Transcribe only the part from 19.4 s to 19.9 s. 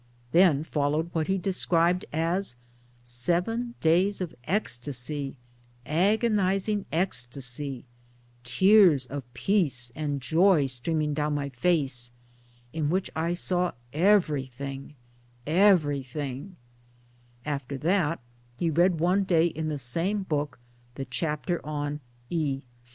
in the